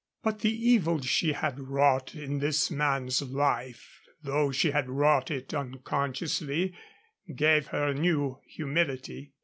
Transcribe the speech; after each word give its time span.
But 0.23 0.39
the 0.39 0.49
evil 0.51 0.99
she 1.01 1.33
had 1.33 1.59
wrought 1.59 2.15
in 2.15 2.39
this 2.39 2.71
man's 2.71 3.21
life, 3.21 4.01
though 4.23 4.51
she 4.51 4.71
had 4.71 4.89
wrought 4.89 5.29
it 5.29 5.53
unconsciously, 5.53 6.73
gave 7.35 7.67
her 7.67 7.89
a 7.89 7.93
new 7.93 8.39
humility. 8.47 9.33